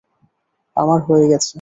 আমার 0.77 0.99
হয়ে 1.07 1.25
গেছে। 1.27 1.49